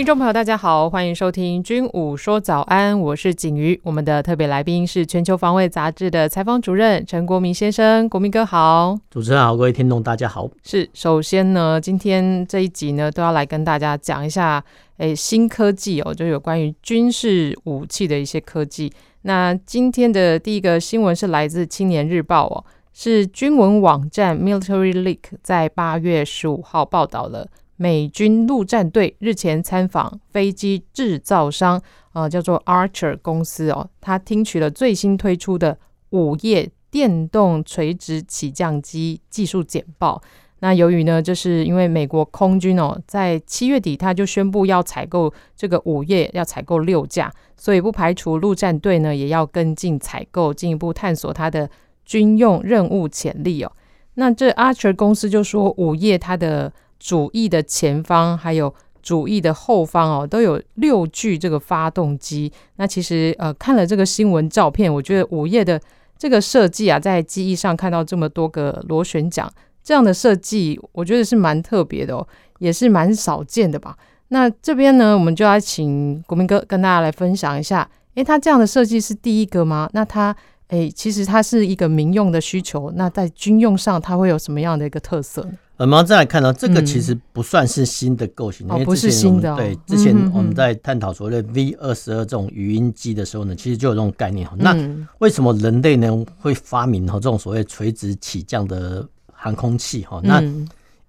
[0.00, 3.78] 听众朋友，大家好，欢迎收听《军武说早安》，我是景瑜。
[3.84, 8.98] 我们的特别来宾是《全球防卫杂志》的采访主任陈国民先生，国民哥好。
[9.10, 10.48] 主持人好，各位听众大家好。
[10.62, 14.64] 是，首先呢，今天这一集呢，都要来跟大家讲一下，
[14.96, 18.90] 诶，新科技哦，就有关于军事武器的一些科技。
[19.20, 22.64] 那今天的第一个新闻是来自《青年日报》哦，
[22.94, 27.46] 是军文网站 Military Leak 在八月十五号报道了。
[27.82, 31.80] 美军陆战队日前参访飞机制造商，
[32.12, 35.78] 呃，叫做 Archer 公司哦，他听取了最新推出的
[36.10, 40.20] 五叶电动垂直起降机技术简报。
[40.58, 51.70] 那由于呢，就是因为美国空军哦，在七月底他就宣布要采购这个五叶，要采购六架，所以不排除陆战队呢也要跟进采购，进一步探索它的
[52.04, 53.72] 军用任务潜力哦。
[54.16, 56.70] 那这 Archer 公司就说五叶它的。
[57.00, 62.52] 主翼的前方还有主翼的后方哦，都有六具这个发动机。
[62.76, 65.80] 那其实呃，看了这个新闻照片，我觉得午夜的
[66.18, 69.50] 这个设计啊，在机翼上看到这么多个螺旋桨，
[69.82, 72.28] 这样的设计，我觉得是蛮特别的哦，
[72.58, 73.96] 也是蛮少见的吧。
[74.28, 79.88] 那这边呢，我们就要请国民哥跟大家来分享一下，诶，它这样的设计是第一个吗？
[79.94, 80.36] 那它
[80.68, 85.52] 诶，其实它是一个民用的需求，那在军用上它会有什么样的一个特色呢？
[85.80, 94.46] 我们再来看到这个其实不算是新的构型，因为之前我们对之前我们在探讨所谓的 V 二十二这种语音机的时候呢，其实就有这种概念。
[94.56, 94.76] 那
[95.20, 100.20] 为什么人类呢会发明哈这种所谓垂直起降的航空器哈？
[100.22, 100.42] 那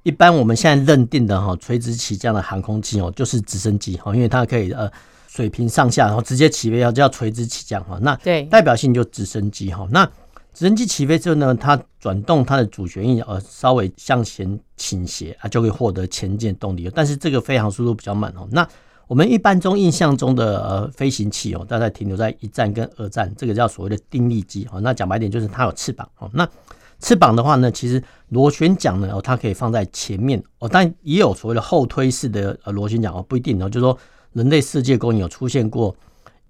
[0.03, 4.89] 一般我们现在认定的哈垂直起降的航空器哦，就是直升机哈，因为它可以呃
[5.27, 7.99] 水平上下，然后直接起飞，要叫垂直起降哈。
[8.01, 9.85] 那对代表性就直升机哈。
[9.91, 10.09] 那
[10.53, 16.89] 直升机起飞之后呢，它转动它的主旋翼，呃，稍微向前倾斜啊，就可以获得前进动力。
[16.93, 18.47] 但是这个飞行速度比较慢哦。
[18.51, 18.67] 那
[19.07, 24.79] 我们一般中印象中的呃飞行器哦，大概停留在一战跟二战，这个叫所谓的定力机哦。
[24.81, 26.29] 那讲白点就是它有翅膀哦。
[26.33, 26.47] 那
[26.99, 33.69] 翅膀的话呢，其实螺旋桨呢，哦，它可以放在前面哦，但也有所谓的后推式的呃螺旋桨哦，不一定哦。
[33.69, 33.97] 就是说
[34.33, 35.95] 人类世界公有出现过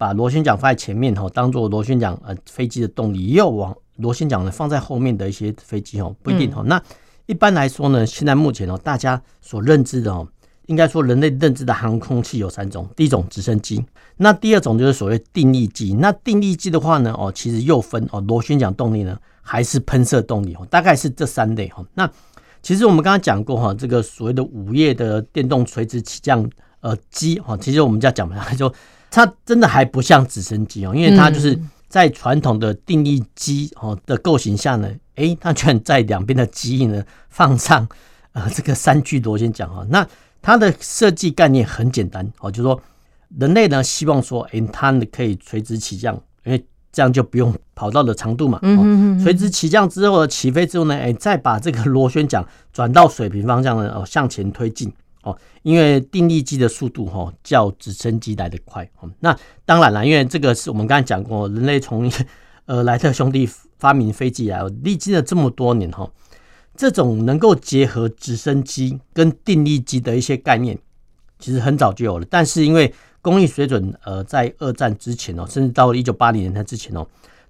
[0.02, 3.78] 把螺旋桨放在前面哦，当做螺旋桨呃飞机的动力，也有往。
[3.98, 6.64] 螺旋桨呢，放在后面的一些飞机哦，不一定哦。
[6.66, 6.82] 那
[7.28, 10.28] 一般来说呢，现在目前哦，大家所认知的哦，
[10.66, 12.90] 应该说人类认知的航空器有三种。
[12.96, 13.86] 第一种直升机，
[14.18, 15.94] 那第二种就是所谓定翼机。
[15.94, 21.86] 那定翼机的话呢，哦，其实又分哦，螺旋桨动力呢，还是喷射动力哦，大概是这三类哈。
[21.94, 22.10] 那
[22.64, 28.74] 其实我们刚刚讲过哈，这个所谓的午夜的电动垂直起降呃机哈，其实我们就要讲嘛， 就
[29.12, 31.60] 它真的还不像直升机哦，因为它就是。
[31.92, 37.86] 在传统的定义机哦的构型下呢，诶，它居然在两边的机翼呢放上
[38.32, 40.08] 呃这个三具螺旋桨啊，那
[40.42, 42.82] 它的设计概念很简单哦，就是说
[43.38, 54.90] 人类呢希望说，诶，它呢可以垂直起降，因为这样就不用跑道的长度嘛，哦，垂直起降之后呢，起飞之后呢，诶，再把这个螺旋桨转到水平方向呢，哦向前推进。
[55.24, 58.84] 哦，因为定翼机的速度哈较直升机来得快。
[59.00, 62.12] 哦那当然了，因为这个是我们刚才讲过，人类从
[62.66, 66.10] 呃莱特兄弟发明飞机来，历经了这么多年哈，
[66.76, 70.78] 这种能够结合直升机跟定翼机的一些概念，
[71.40, 72.26] 其实很早就有了。
[72.30, 77.06] 但是因为工艺水准呃在二战之前哦，甚至到了一九八零年代之前哦，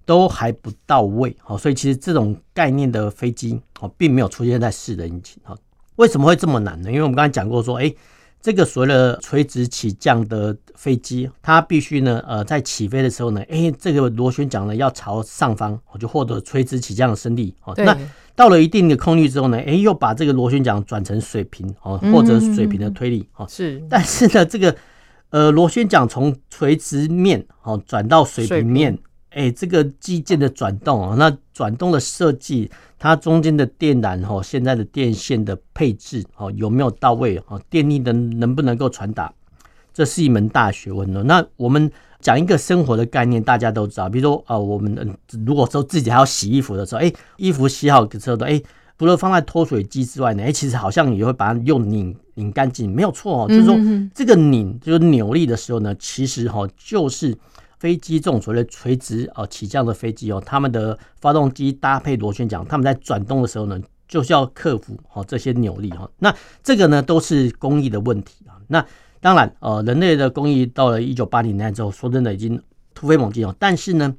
[0.05, 1.35] 都还不到位。
[1.39, 5.55] 好，所以其实这种概念的飞机哦，并没有出现在世人引擎哈。
[6.01, 6.89] 为什么会这么难呢？
[6.89, 7.93] 因为我们刚才讲过说，哎，
[8.41, 17.53] 这个所谓的垂直起降的飞机，它必须呢，呃，在起飞的时候呢，哎，这个螺旋桨呢要朝上方，我就获得垂直起降的升力。
[17.63, 17.95] 哦，那
[18.35, 23.29] 到了一定的空域之后呢，哎，又把这个螺旋桨转成水平，哦，或者水平的推力。
[23.35, 23.79] 哦，是。
[23.87, 24.75] 但是呢，这个
[25.29, 28.97] 呃螺旋桨从垂直面，哦，转到水平面。
[29.31, 32.69] 哎，这个机件的转动啊，那转动的设计，
[32.99, 37.57] 它中间的电缆哦，现在的电线的配置哦，有没有到位啊？
[37.69, 39.33] 电力能能不能够传达？
[39.93, 41.23] 这是一门大学问哦。
[41.23, 41.89] 那我们
[42.19, 48.61] 讲一个生活的概念，大家都知道，比如说啊，我们如果说自己还要洗衣服的时候，哎，衣服洗好之后的，哎，
[48.99, 53.47] 除了放在脱水机之外呢，哎，其实好像也会把它用拧拧干净，没有错哦。
[53.47, 53.77] 就是说
[54.13, 57.33] 这个拧就是扭力的时候呢，其实哈就是。
[57.81, 66.07] 飞机这种所谓垂直哦起降的飞机哦，他们的发动机搭配螺旋桨，他们在转动的时候呢，就是要克服哦这些扭力哈。
[66.19, 66.31] 那
[66.61, 68.61] 这个呢都是工艺的问题啊。
[68.67, 68.85] 那
[69.19, 72.61] 当然呃，人类的工艺到了一九八零年之后，说真的已经
[72.93, 73.55] 突飞猛进哦。
[73.57, 74.15] 但是呢，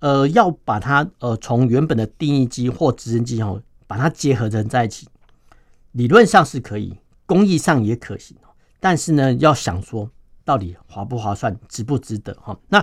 [0.00, 5.08] 呃，要把它呃从原本的定义机或直升机哦，把它结合成在一起，
[5.92, 6.92] 理论上是可以，
[7.24, 8.36] 工艺上也可行。
[8.78, 10.10] 但是呢，要想说。
[10.46, 12.56] 到底划不划算，值不值得哈？
[12.68, 12.82] 那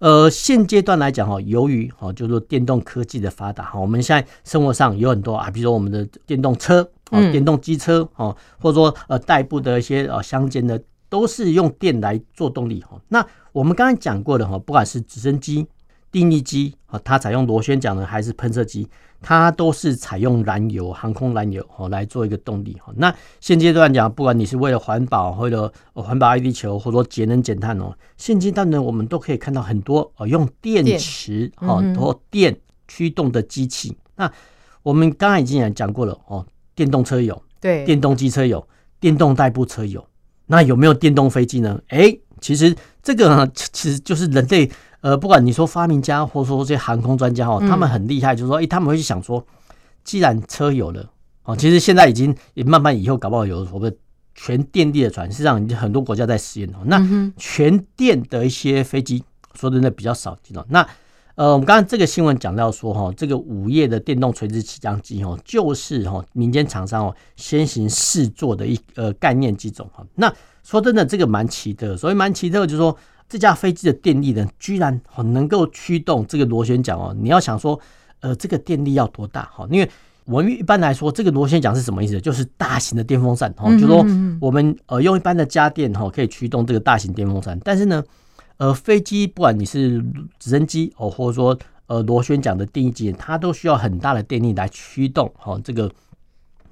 [0.00, 13.00] 呃，现阶段来讲哈，由于哈，就是说电动科技的发达哈，我们现在生活上有很多啊，比如说我们的电动车啊、电动机车啊，或者说呃代步的一些呃乡间的，都是用电来做动力哈。
[13.08, 15.66] 那我们刚才讲过的哈，不管是直升机、
[16.14, 18.88] 定义机啊，它采用螺旋桨呢还是喷射机。
[19.26, 22.92] 它都是采用燃油、航空燃油哦来做一个动力哈。
[22.96, 32.54] 那现阶段讲，不管你是为了环保，或者环保爱地球，或者说节能减碳哦，现阶段呢，我们都可以看到很多哦用电池哦或电
[32.86, 33.96] 驱动的机器。
[34.16, 34.30] 那
[34.82, 38.68] 我们刚才已经也讲过了哦，电动车有，对，电动机车有，
[39.00, 40.06] 电动代步车有，
[40.48, 41.80] 那有没有电动飞机呢？
[41.88, 44.70] 哎，其实这个呢，其实就是人类。
[45.04, 49.46] 呃，不管你说发明家，或者说这些航空专家哦，他们很厉害，就是说，哎，他们会去想说，
[50.02, 51.06] 既然车有了，
[51.42, 53.94] 哦，其实现在已经也慢慢以后搞不好有所谓
[54.34, 56.78] 全电力的船，实际上已经很多国家在实验哦。
[56.86, 56.98] 那
[57.36, 59.22] 全电的一些飞机，
[59.52, 60.64] 说真的比较少见到。
[60.70, 60.80] 那
[61.34, 70.02] 呃，我们刚刚这个新闻讲到说，哈，这个午夜的电动垂直起降机哦，就是哈民间厂商哦先行试做的一呃概念机种哈。
[70.14, 72.96] 那说真的，这个蛮奇特，所以蛮奇特，就是说。
[73.28, 77.14] 这架飞机的电力呢，居然能够驱动这个螺旋桨哦。
[77.18, 77.78] 你要想说，
[78.20, 79.66] 呃，这个电力要多大哈？
[79.70, 79.90] 因为
[80.26, 82.20] 我们一般来说，这个螺旋桨是什么意思？
[82.20, 84.06] 就是大型的电风扇哈，就是说
[84.40, 87.58] 我们呃用一般的家电哈，可以驱动这个大型电风扇。
[87.64, 88.04] 但是呢，
[88.58, 90.04] 呃，飞机不管你是
[90.38, 95.90] 直升机哦，或者说呃螺旋桨的定翼机，它都需要很大的电力来驱动哈这个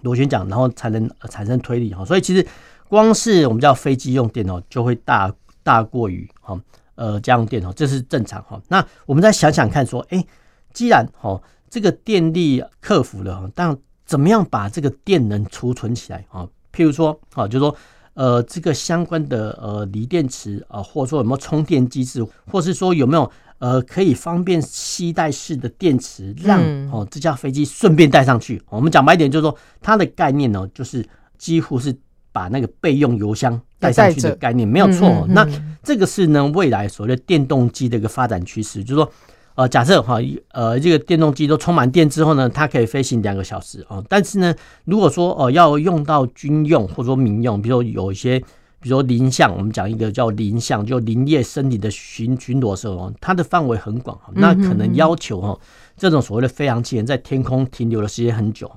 [0.03, 2.05] 螺旋桨，然后才能产生推力哈。
[2.05, 2.47] 所以其实
[2.89, 5.33] 光是我们叫飞机用电哦，就会大。
[5.63, 6.61] 大过于哈
[6.95, 8.61] 呃家用电哦，这是正常哈。
[8.69, 10.25] 那我们再想想看，说哎，
[10.73, 16.47] 既然哈这个电力克服了哈，但怎么样把这个电能储存起来啊？
[16.73, 17.77] 譬如说啊，就是说
[18.15, 26.61] 呃这个相关的呃锂电池啊，或者说有没有充电机制，或是说有没有呃可以方便携带式的电池，让
[26.91, 28.63] 哦这架飞机顺便带上去。
[28.69, 31.07] 我们讲白一点，就是说它的概念呢，就是
[31.39, 31.97] 几乎是。
[32.33, 35.47] 把那个备用油箱带上去的概念没有错，那
[35.83, 39.13] 这个是呢未来所谓的电动机的一个发展趋势，就是说，
[39.55, 40.19] 呃，假设哈，
[40.53, 44.03] 呃，这个电动机都充满电之后呢，它可以飞行两个小时啊。
[44.09, 48.39] 但是呢，如果说呃要用到军用或者说民用，比如说有一些，
[48.81, 55.59] 比如说林相，我们讲一个叫林相，就林业森林的巡巡逻的时候，它的范围很广，那可能要求哈
[55.97, 58.71] 这种所谓的飞行器在天空停留的时间很久。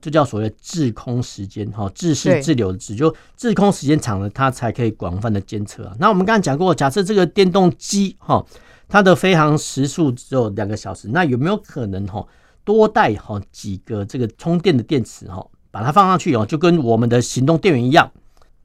[0.00, 5.94] 这叫所谓的滞空时间，哈，滞是滞留的滞，就滞空时间长了，它才可以广泛的监测啊。
[5.98, 8.44] 那我们刚才讲过，假设这个电动机，哈，
[8.88, 12.26] 它的飞行时速只有两个小时，那有没有可能，哈，
[12.64, 18.10] 多带哈几个这个充电的电池，哈，把它放上去哦，就跟我们的行动电源一样，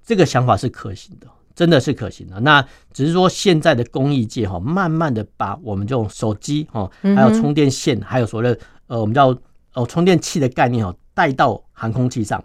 [0.06, 2.40] 这个想法是可行的，真的是可行的。
[2.40, 9.36] 那只是说现在的工艺界，哈，慢慢的把我们这种手机，哈，还有充电线，还有所谓的呃，我们叫
[9.74, 10.96] 哦充电器的概念，哈。
[11.16, 12.44] 带到航空器上，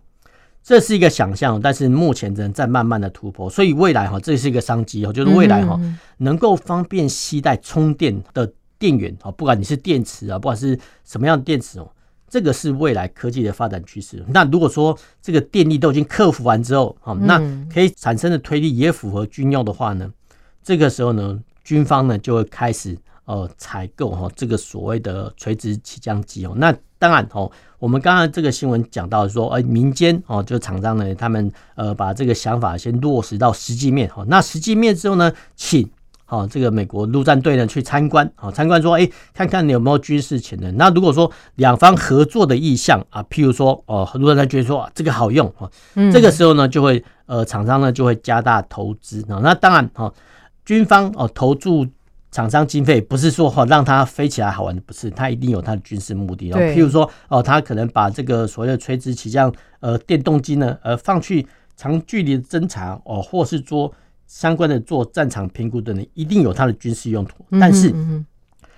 [0.62, 5.78] 这是一个想象，但是目前正在慢慢的突破，所以未来哈，这是一个商机哦，就是未来哈，
[6.18, 11.90] 能够方便携带充电的电源啊，不管你是电池啊，不管是什么样的电池哦，
[12.28, 14.24] 这个是未来科技的发展趋势。
[14.28, 17.38] 那如果说这个电力都已经克服完之后，好，那
[17.72, 20.10] 可以产生的推力也符合军用的话呢，
[20.62, 22.96] 这个时候呢，军方呢就会开始。
[23.30, 34.24] 呃，采购哈这个所谓的垂直起降机哦，那当然哦，我们刚刚这个新闻讲到说，哎，民间哦，就厂商呢，他们呃把这个想法先落实到实际面哈。
[34.26, 35.88] 那实际面之后呢，请
[36.26, 40.76] 哦这个美国陆战队呢去参观好，参观说，哎，看看你有没有军事潜能。
[40.76, 45.70] 那如果说两方合作的意向啊，譬如说哦，陆战队觉得说这个好用啊，
[46.12, 49.38] 这个时候呢就会呃厂商呢就会加大投资啊。
[49.40, 50.12] 那当然哈，
[50.64, 51.86] 军方哦投注。
[52.30, 56.58] 厂商经费不是说哈让它飞起来好玩的，不是，它一定有它的军事目的哦。
[56.58, 61.44] 譬如说哦，它可能把这个所谓的垂直起降呃电动机呢，呃放去
[61.76, 63.92] 长距离的侦察哦，或是做
[64.28, 67.44] 相关的做战场评估等等，一定有它的军事用途。
[67.60, 67.92] 但是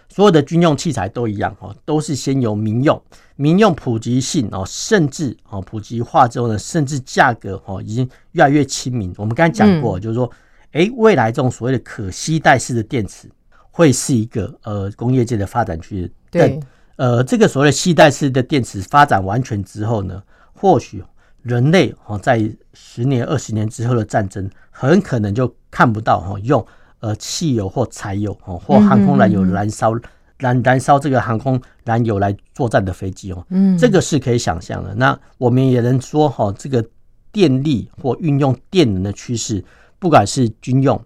[0.08, 3.02] 所有的军用器材都一样哦，都是先由民用，
[3.36, 9.12] 民用普及性哦，甚至哦普及化之后呢，甚至价格哦已经越来越亲民。
[9.18, 10.30] 我们刚才讲过，就是说，
[10.72, 13.28] 哎，未来这种所谓的可携带式的电池。
[13.72, 16.12] 会是一个呃工业界的发展趋势。
[16.30, 16.60] 对，
[16.94, 20.22] 呃，这个所谓的携带式的电池发展完全之后呢，
[20.54, 21.02] 或许
[21.42, 26.64] 人类哦在十年、二十年之后的战争，很可能就看不到哈用
[27.00, 29.92] 呃汽油或柴油哦或航空燃油燃烧
[30.38, 33.44] 燃燃烧这个航空燃油来作战的飞机哦。
[33.48, 34.94] 嗯，这个是可以想象的。
[34.94, 36.84] 那我们也能说哈，这个
[37.32, 39.64] 电力或运用电能的趋势，
[39.98, 41.02] 不管是军用、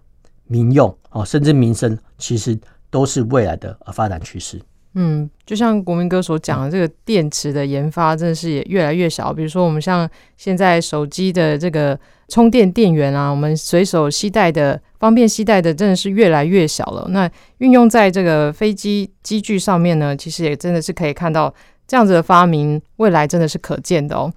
[0.47, 2.57] 民用哦，甚至民生，其实
[2.89, 4.61] 都是未来的发展趋势。
[4.99, 9.31] 嗯，就像国民哥所讲的，这个电池的研发真的是也越来越小。
[9.31, 11.99] 比如说，我们像现在手机的这个
[12.29, 17.05] 充电电源啊，我们随手携带的、方便携带的，真的是越来越小了。
[17.09, 21.53] 那运用在这个飞机机具上面呢，其实也真的是可以看到
[21.85, 24.33] 这样子的发明，未来真的是可见的哦。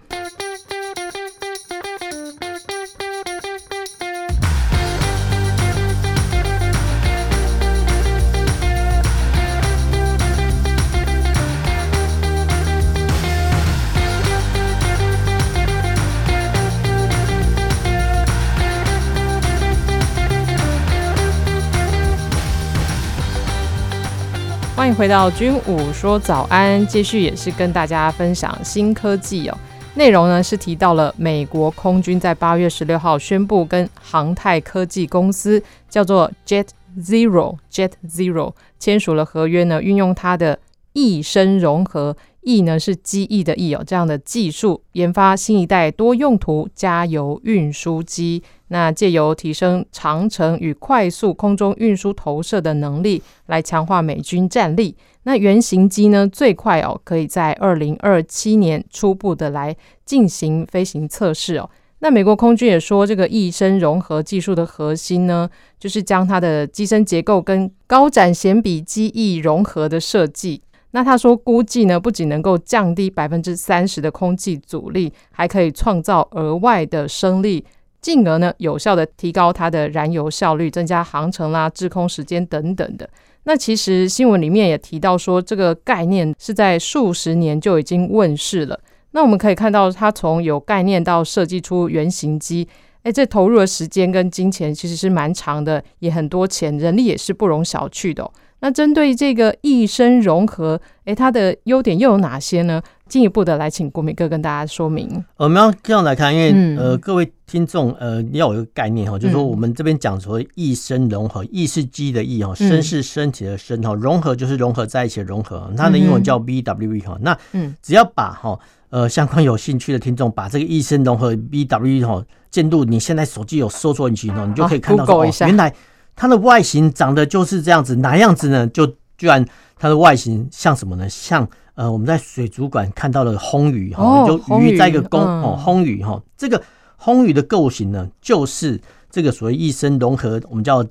[25.01, 29.59] 回到军武说早安，继续也是跟大家分享新科技哦。
[29.95, 36.67] 内容呢是提到了美国空军在八月十六号宣布跟航太科技公司叫做 Jet
[36.99, 40.59] Zero Jet Zero 签署了合约呢，运用它的
[40.93, 42.15] 翼声融合。
[42.43, 54.97] 翼呢是机翼的翼哦，这样的技术研发新一代多用途加油运输机，那借由提升长程与快速空中运输投射的能力，来强化美军战力。
[55.25, 61.69] 那原型机呢最快哦，可以在二零二七年初步的来进行飞行测试哦。
[61.99, 70.63] 那美国空军也说，这个翼身融合技术的核心呢，就是将它的机身结构跟高展弦比机翼融合的设计。
[70.93, 77.65] 那他说，估计呢，不仅能够降低百分之三十的空气阻力，还可以创造额外的升力，
[78.01, 83.09] 进而呢，有效的提高它的燃油效率，增加航程啦、滞空时间等等的。
[83.45, 88.79] 那其实新闻里面也提到说，这个概念是在数十年就已经问世了。
[89.13, 92.69] 那我们可以看到，它从有概念到设计出原型机，
[93.05, 98.31] 诶，这投入的时间跟金钱其实是蛮长的，也很多钱，人力也是不容小觑的。
[98.61, 102.81] 那针对这个翼声融合，诶，它的优点又有哪些呢？
[103.09, 105.25] 进一步的来请国民哥跟大家说明。
[105.37, 117.19] 我们要这样来看，因为、嗯、呃，各位听众呃，要有一个概念哈，就是说我们这边讲说翼声融合，翼是机的翼哈，声是身体的声哈，融合就是融合在一起的融合，它的英文叫 BWE 哈。
[117.21, 118.57] 那嗯，只要把哈
[118.91, 125.75] 呃相关有兴趣的听众把这个翼声融合 BWE 哈，进入你现在手机有搜索引擎哦，你就可以看到说、哦、原来。
[126.21, 128.67] 它的外形长得就是这样子，哪样子呢？
[128.67, 128.87] 就
[129.17, 129.43] 居然
[129.79, 131.09] 它的外形像什么呢？
[131.09, 136.63] 像呃，我们在水族馆看到的魟鱼哈，哦、就鱼在一个公哦，魟鱼哈，这个
[136.99, 138.79] 魟鱼的构型呢，就是
[139.11, 140.85] 这个所谓一生融合，我们叫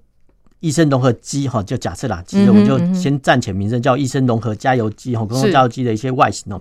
[0.61, 6.59] 一生融合机哈，就假设啦，其实我们就先暂且名称叫一生融合加油机哈，空中加油机的一些外形哦。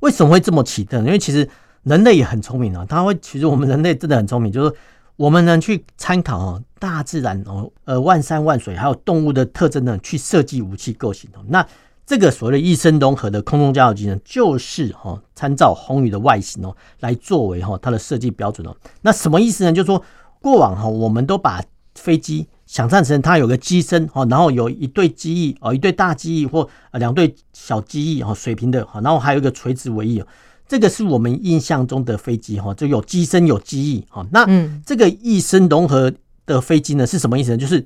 [0.00, 1.06] 为什么会这么奇特呢？
[1.06, 1.48] 因为其实
[1.84, 4.74] 人类也很聪明啊，他会其实我们人类真的很聪明，就是。
[5.20, 11.44] 我们呢去参考哦，大自然哦，呃，万山万水，还有动物的特征呢，去设计武器构型哦。
[11.48, 11.66] 那
[12.06, 18.74] 这个所谓的翼声融合的空中加油机呢，就是哈参照红鱼的外形哦，来作为哈它的设计标准哦。
[19.02, 19.72] 那什么意思呢？
[19.74, 20.02] 就是说
[20.40, 21.62] 过往哈，我们都把
[21.96, 30.24] 飞机想象成它有个机身哦，然后有一对机翼哦，一对大机翼或两对小机翼哦，水平的哈，然后还有一个垂直尾翼。
[30.70, 34.24] 这个是我们印象中的飞机哈，就有机身有机翼哈。
[34.30, 34.46] 那
[34.86, 36.12] 这个翼身融合
[36.46, 37.56] 的飞机呢，是什么意思呢？
[37.56, 37.84] 就是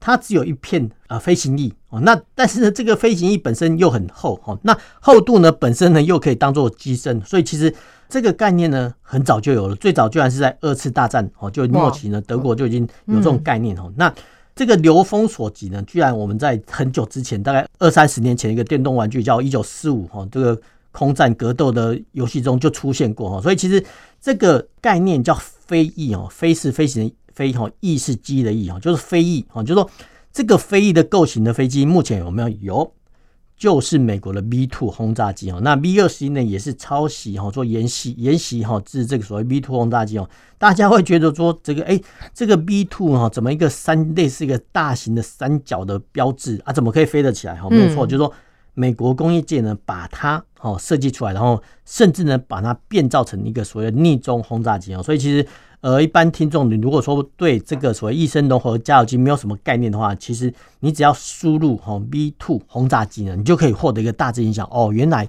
[0.00, 2.00] 它只有一片啊飞行翼哦。
[2.00, 4.58] 那但是呢，这个飞行翼本身又很厚哈。
[4.62, 7.74] 那厚度呢，本身呢又可以当做机身，所以其实
[8.08, 9.76] 这个概念呢，很早就有了。
[9.76, 13.92] 最早居然是在二次大战哦，就末期呢，德国就已经有这种概念哦。
[13.94, 14.10] 那
[14.56, 20.58] 这个流风所及呢，居然我们在很久之前，大概二三十年前，一个电动玩具叫一九四五哈，这个。
[20.92, 23.82] 空战格斗的游戏中就出现过哈，所以其实
[24.20, 29.90] 这个概念叫飞翼哦，飞是飞行的飞哈，翼是机的翼哈，就是飞翼哈，就是说
[30.30, 32.48] 这个飞翼的构型的飞机目前有没有？
[32.60, 32.92] 有，
[33.56, 35.60] 就是美国的 B two 轰炸机哦。
[35.62, 40.28] 那 B 二十一呢也是抄袭哈，做沿袭沿袭哈，是这个所谓 B two 轰炸机哦。
[40.58, 41.98] 大家会觉得说这个哎，
[42.34, 46.72] 这个 B two 哈，怎么一个三类似一个大型的三角的标志啊？
[46.72, 47.70] 怎么可以飞得起来哈？
[47.70, 48.30] 没有错，就是说。
[48.74, 55.46] 美国工业界呢，把它哦设计出来，然后甚至呢把它变造成一个所谓逆中轰炸机哦，所以其实
[55.80, 64.90] 呃，一般听众，你如果说对这个所谓益生融合加油机没有什么概念的话，其实你只要输入哈 V2 轰炸机呢，你就可以获得一个大致印象哦。
[64.92, 65.28] 原来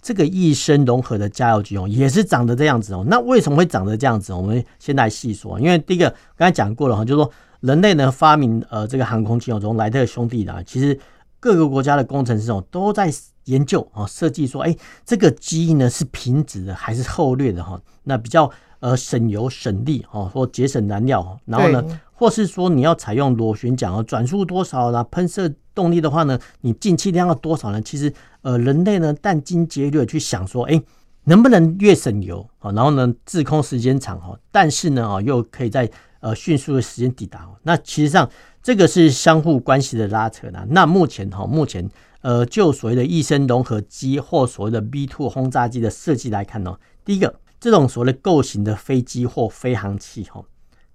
[0.00, 3.04] 这个益生融合的加油机哦，也是长得这样子哦。
[3.08, 4.32] 那为什么会长得这样子？
[4.32, 5.58] 我们先来细说。
[5.58, 10.96] 因为第一个刚才讲过了哈，就是说人类呢发明呃这个航空机哦，从莱特兄弟的，其实
[11.40, 13.12] 各个国家的工程师哦都在
[13.46, 17.80] 研究啊，设计说，哎，这个机呢是平直的还是后掠的哈？
[18.04, 18.48] 那比较。
[18.80, 27.82] 呃，省油省力哦，或节省燃料，然后呢，或是说你要采用螺旋桨哦，转速多少啦，喷射动力的话呢，你进气量要多少呢？
[27.82, 30.80] 其实呃，人类呢殚精竭虑去想说，哎，
[31.24, 35.86] 能不能越省油啊，然后呢，滞空时间长哈，但是呢啊，又可以在
[36.20, 37.46] 呃迅速的时间抵达。
[37.62, 38.26] 那其实上
[38.62, 40.66] 这个是相互关系的拉扯呢。
[40.70, 41.88] 那目前哈，目前
[42.20, 47.34] 呃，就所谓的益生融合机或所谓的 B two 轰炸机的设计来看呢，第一个。
[47.62, 50.42] 这种所谓的构型的飞机或飞行器，哈，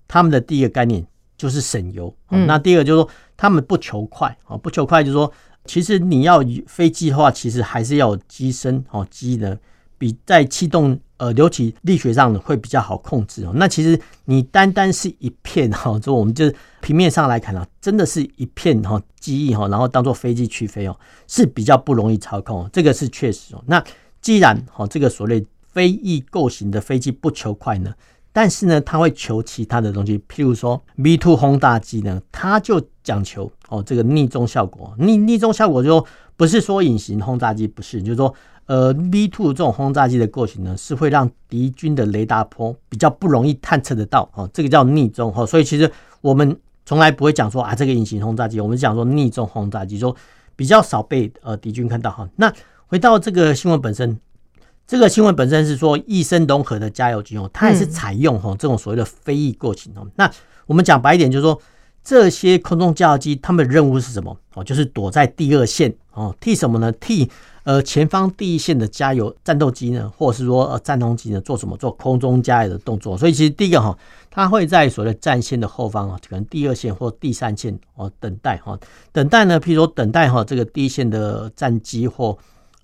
[0.08, 1.06] 他们的第一个概念
[1.38, 2.12] 就是省油。
[2.32, 5.32] 嗯，那第二个就是说，他们不求快，啊，不求快，就是说，
[5.66, 9.56] 其实你要飞机的话，其实还是要有机身，哦，机呢，
[9.98, 13.52] 比在气动，呃，流体力学上呢会比较好控制哦。
[13.56, 20.98] 那其实你单单是一片，哈， 就我们就是平面上来看啊，真的是一片哈机翼哈，然后当做飞机去飞哦，
[21.28, 23.64] 是比较不容易操控，哦这个是确实哦。
[23.68, 23.84] 那
[24.22, 27.94] 既然哈，这个所谓飞翼构型的飞机不求快呢，
[28.34, 34.94] 但是呢，它会求其他的东西，譬如说 V2 轰炸机呢，它就讲求哦这个逆中效果。
[34.98, 38.34] 逆逆中效果就不是说隐形轰炸机不是，就是说
[38.66, 45.46] 呃 V2 这种轰炸机的构型呢，是会让敌军的雷达波比较不容易探测得到哦，这个叫逆中哦。
[45.46, 45.92] 所以其实
[46.22, 50.16] 我们从来不会讲说啊这个隐形轰炸机，我们讲说逆中轰炸机，说
[50.56, 52.28] 比较少被呃敌军看到哈。
[52.36, 52.52] 那
[52.88, 54.20] 回到这个新闻本身。
[54.88, 60.08] 这个新闻本身是说一生融合的加油机哦，它也是采用哈这种所谓的飞翼构型哦。
[60.16, 60.32] 那
[60.68, 61.60] 我们讲白一点，就是说
[62.04, 64.64] 这些空中加油机，他们的任务是什么哦？
[64.64, 66.92] 就是躲在第二线哦，替什么呢？
[66.92, 67.28] 替
[67.66, 71.76] 呃前方第一线的加油战斗机呢，或者是说呃战斗机呢做什么？
[71.76, 73.18] 做空中加油的动作。
[73.18, 73.98] 所以其实第一个哈，
[74.32, 78.80] 它会在所谓的战线的后方啊，可能第二线或第三线哦等待哈，
[79.12, 82.38] 等待呢，譬如说等待哈这个第一线的战机或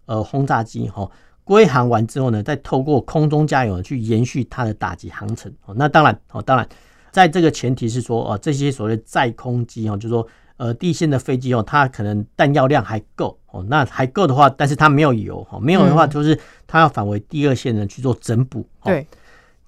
[0.05, 1.09] 呃轰炸机哈。
[1.43, 5.51] 归航完之后呢，再透过空中加油去延续它的打击航程。
[5.65, 6.65] 哦，那当然，哦，当然，
[7.11, 10.25] 在这个前提是说，哦，这些所谓载空机哦，就是说，
[10.61, 18.63] 呃，第一线的飞机哦，它可能弹药量还够哦，那还够的话，但是它没有油哈，没有的话，就是它要返回第二线呢去做整补。
[18.83, 19.07] 对。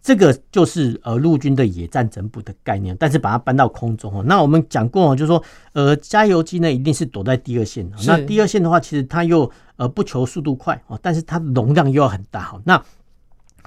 [0.04, 4.22] 这个就是呃陆军的野战整补的概念，但是把它搬到空中哦。
[4.28, 12.62] 那我们讲过哦，就是说呃加油机呢一定是躲在第二线，那第二线的话，其实它又呃不求速度快哦，但是它的容量又要很大哈。
[12.66, 12.80] 那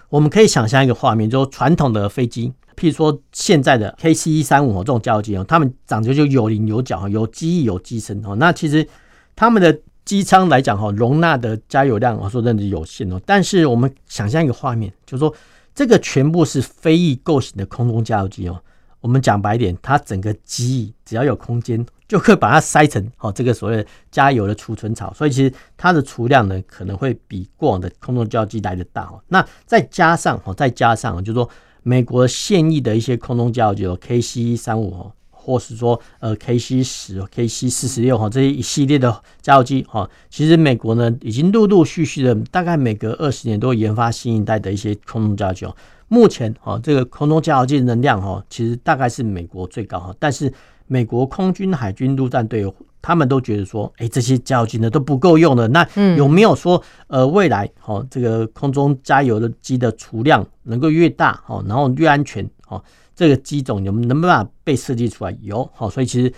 [0.09, 8.35] 我们可以想象一个画面，就是传统的飞机，譬如说现在的 KC 一三五这种加油机哦，他们长得就有棱有角，有机翼有机身哦。
[8.37, 8.87] 那其实
[9.35, 13.21] 他们的机舱来讲哈，容纳的加油量我说真的有限哦。
[13.27, 15.35] 但是我们想象一个画面，就是说。
[15.79, 18.59] 这个全部是飞翼构型的空中加油机哦。
[19.03, 25.12] 我们讲白一点，它整个机翼只要有空间，就可以把它塞成哦，这个所谓的加油的储存槽。
[25.14, 29.21] 所以其实它的储量呢，可能会比过往的空中加油机来的大哦。
[29.29, 31.49] 那再加上哦，再加上就是说
[31.83, 35.12] 美国现役的一些空中加油机有 KC 三五哦。
[35.31, 45.66] 或是说，呃，KC 十、KC 四十六哈，这一系列的加油机哈，其实美国呢已经陆陆续续的，大概每隔二十年都会研发新一代的一些空中加油机。
[46.09, 50.12] 目前哈，这个空中加油机的能量哈，其实大概是美国最高哈。
[50.19, 50.53] 但是
[50.87, 52.64] 美国空军、海军陆战队
[53.03, 55.68] 他们都觉得说，哎，这些加油机呢都不够用的。
[55.68, 62.83] 那有没有说，呃，未来哦，这个空中加油的机的储量能够越大哦，然后越安全哦？
[63.14, 65.37] 这个机种有能不能办法被设计出来？
[65.40, 66.33] 有，好，所以其实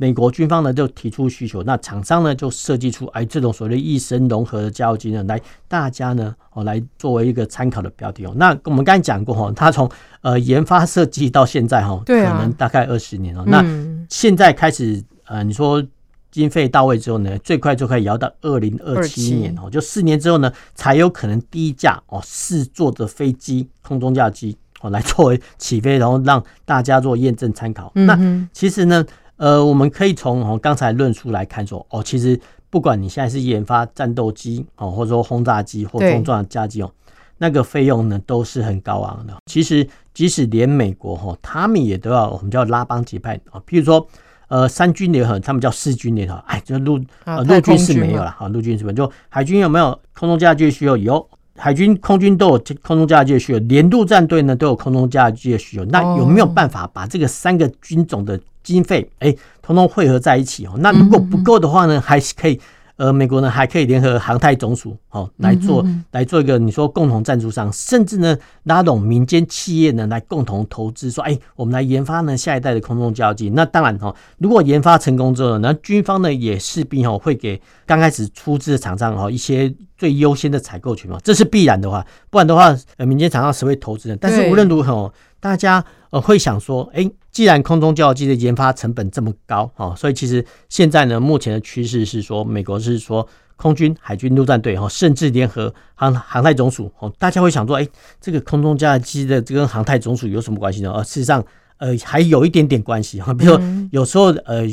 [0.00, 8.32] 美国军方呢就提出需求，那厂商呢就设计出哎这种所谓的益生融合的加油机呢，来大家呢哦来作为一个参考的标的哦。
[8.34, 9.86] 那我们刚才讲过哈，它从
[10.22, 13.44] 呃研发设计到现在哈，可能大概二十年哦。
[13.46, 13.62] 那
[14.08, 15.84] 现在开始呃，你说
[16.30, 24.56] 经费到位之后呢，最快就可以摇到二零二七年哦，就四年之后呢，才有可能第一架哦试坐的飞机空中加油机。
[24.82, 27.92] 哦，来作为起飞，然后让大家做验证参考。
[27.92, 28.18] 那
[28.50, 29.04] 其实呢，
[29.40, 36.92] 呃，我们可以从哦刚才论述来看说，哦，其实不管你现在是研发战斗机哦，或者说轰炸机或重装加机哦，
[37.38, 39.34] 那个费用呢都是很高昂的。
[39.46, 43.58] 其实即使连美国哈，他们也都要我们叫拉帮结派啊。
[43.66, 44.06] 譬如说，
[44.48, 46.34] 呃，三军联合，他们叫四军联合。
[46.46, 48.94] 哎，就陆呃陆军是没有了好，陆军是没有。
[48.94, 50.98] 就海军有没有空中加油机需求？
[50.98, 51.26] 有。
[51.56, 55.84] 海军、空军都有空中加油机的需求，连陆战队呢都有空中加油机的需求。
[55.86, 60.72] 那有没有办法把这个三个军种的经费，哎，通通汇合在一起哦？
[60.78, 62.60] 那如果不够的话呢，还是可以。
[62.96, 73.48] 呃，美国呢还可以联合航太总署，哦，来做来做一个你说共同赞助商，甚至呢拉拢民间企业呢来共同投资，说，哎，我们来研发呢下一代的空中加油机。
[73.48, 84.16] 那当然哦，如果研发成功之后呢，那军方呢也势必哦会给刚开始出资的厂商哦一些最优先的采购权嘛，这是必然的话，不然的话，呃，民间厂商谁会投资呢？
[84.20, 87.10] 但是无论如何，大家呃会想说，哎。
[87.32, 97.86] 既然空中加油机的研发成本这么高，哈，所以其实现在呢，目前的趋势是说，美国是说空军、海军陆战队，哈，甚至联合航航太总署，哦，大家会想说，哎，
[98.20, 100.90] 这个空中加油机的这跟航太总署有什么关系呢？
[100.90, 101.44] 而事实上，
[101.78, 103.62] 呃，还有一点点关系，哈，比如说
[103.92, 104.64] 有时候，呃，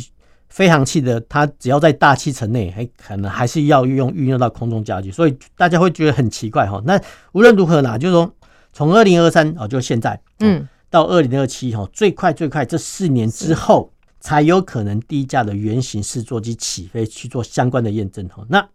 [0.49, 6.81] 飞航器的它只要在大气层内，还可能还是要用运用到空中加油机，所以大家会觉得很奇怪，哈。
[6.85, 6.99] 那
[7.33, 8.33] 无论如何呢，就是说
[8.73, 10.67] 从二零二三啊，就现在，嗯。
[10.89, 18.45] 到二零二七哈，最快最快这四年之后才有可能第一架的原型试座机起飞去做相关的验证哈。
[18.49, 18.67] 那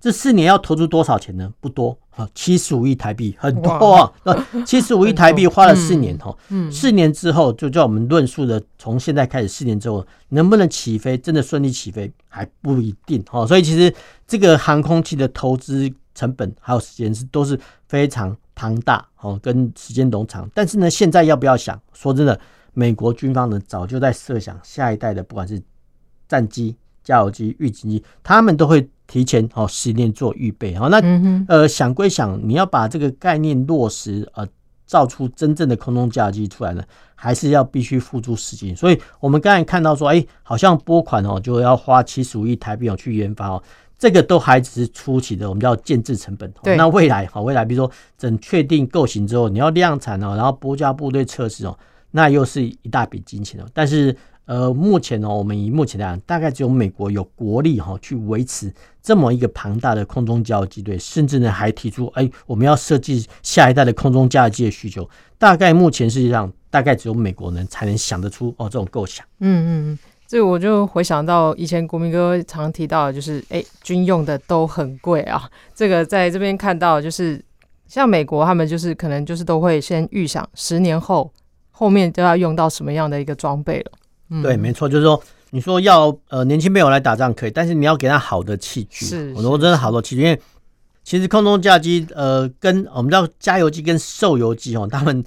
[0.00, 1.50] 这四年要投出多少钱呢？
[1.60, 4.12] 不多哈，七十五亿台币很多啊。
[4.66, 6.36] 七十五亿台币花了四年哈，
[6.70, 13.46] 四年之后就叫我们论述的，从现在开始四年之后能不能起飞，真的顺利起飞还不一定哈。
[13.46, 13.94] 所以其实
[14.26, 18.36] 这个航空器的投资成本还有时间是都是非常。
[18.56, 21.76] 庞大哦，跟时间冗长，但是呢，现在要不要想？
[21.92, 22.38] 说真的，
[22.72, 25.60] 美国军方呢早就在设想下一代的，不管是
[26.28, 30.72] 战机、加油机、预警机，他们都会提前哦十年做预备。
[30.76, 31.00] 好，那
[31.48, 34.46] 呃想归想，你要把这个概念落实，呃，
[34.86, 36.84] 造出真正的空中加油机出来呢，
[37.16, 38.76] 还是要必须付诸实行。
[38.76, 43.60] 所以我们刚才看到说，哎，好像拨款哦就要花七十五亿台币哦去研发哦。
[43.98, 46.52] 这个都还只是初期的，我们叫建制成本。
[46.62, 51.78] 对，那未来哈，未来比如说等确定构型之后，你要量产哦，然后国家部队测试哦，
[52.10, 53.64] 那又是一大笔金钱哦。
[53.72, 54.14] 但是
[54.46, 58.70] 呃，目前呢，我们以目前来讲，大概只有美国有国力哈去维持
[59.02, 65.08] 这么一个庞大的空中加油机队，甚至呢还提出哎，我们要设计下一代的空中加油机的需求。
[65.38, 69.24] 大概目前世界上大概只有美国人才能想得出哦这种构想。
[69.38, 69.98] 嗯嗯嗯。
[70.34, 75.48] 所以我就回想到以前国民哥常提到，就是哎、欸，军用的都很贵啊。
[75.72, 77.40] 这个在这边看到，就是
[77.86, 81.32] 像美国他们就是可能就是都会先预想十年后
[81.70, 83.92] 后面都要用到什么样的一个装备了。
[84.30, 89.06] 嗯、对，没错，就是说你说要呃年轻朋友来打仗可以，但是你要给他好的器具。
[89.06, 90.40] 是，我说真的好多器具，因为
[91.04, 95.24] 其实空中加油机呃跟我们知道加油机跟受油机哦，他们。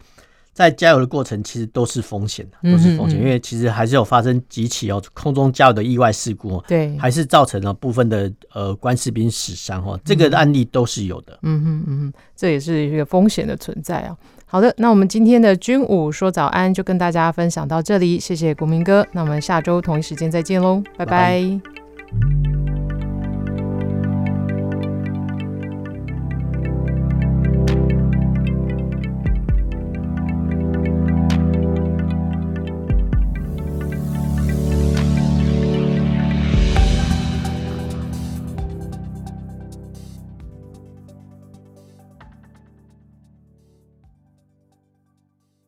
[0.58, 14.17] 在加油的过程，其实都是风险的，都是风险，因为其实还是有发生几起哦空中加油的意外事故，对，还是造成了部分的呃官士兵死伤哦，这个案例都是有的，嗯嗯嗯哼，这也是一个风险的存在啊。
[14.48, 21.06] 好的，那我们今天的军武说早安就跟大家分享到这里，谢谢国民哥，那我们下周同一时间再见喽，拜拜。
[21.06, 21.60] 拜
[22.10, 22.87] 拜。